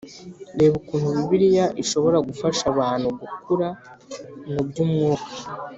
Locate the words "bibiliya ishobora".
1.17-2.17